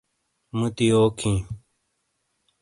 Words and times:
موتی 0.57 0.85
یوک 0.91 1.19
ہی؟ 1.23 1.33